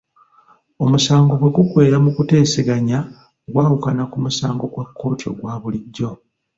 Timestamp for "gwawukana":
3.51-4.03